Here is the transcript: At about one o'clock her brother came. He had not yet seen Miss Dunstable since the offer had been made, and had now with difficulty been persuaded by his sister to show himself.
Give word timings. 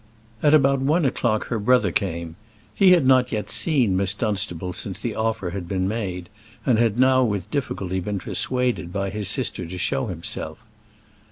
At 0.41 0.55
about 0.55 0.79
one 0.79 1.05
o'clock 1.05 1.49
her 1.49 1.59
brother 1.59 1.91
came. 1.91 2.35
He 2.73 2.89
had 2.93 3.05
not 3.05 3.31
yet 3.31 3.51
seen 3.51 3.95
Miss 3.95 4.15
Dunstable 4.15 4.73
since 4.73 4.97
the 4.99 5.13
offer 5.13 5.51
had 5.51 5.67
been 5.67 5.87
made, 5.87 6.27
and 6.65 6.79
had 6.79 6.97
now 6.97 7.23
with 7.23 7.51
difficulty 7.51 7.99
been 7.99 8.17
persuaded 8.17 8.91
by 8.91 9.11
his 9.11 9.27
sister 9.27 9.63
to 9.67 9.77
show 9.77 10.07
himself. 10.07 10.57